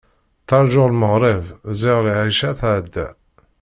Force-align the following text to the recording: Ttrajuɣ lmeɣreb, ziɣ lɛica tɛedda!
Ttrajuɣ 0.43 0.87
lmeɣreb, 0.93 1.43
ziɣ 1.79 1.97
lɛica 2.05 2.51
tɛedda! 2.59 3.07